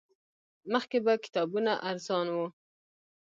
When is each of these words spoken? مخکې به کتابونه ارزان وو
مخکې 0.73 0.97
به 1.05 1.13
کتابونه 1.23 1.71
ارزان 1.89 2.27
وو 2.31 2.45